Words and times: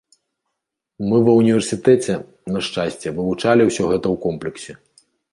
Мы 1.09 1.17
ва 1.25 1.33
ўніверсітэце, 1.41 2.15
на 2.53 2.59
шчасце, 2.67 3.07
вывучалі 3.17 3.67
ўсё 3.67 3.83
гэта 3.91 4.07
ў 4.15 4.23
комплексе. 4.25 4.73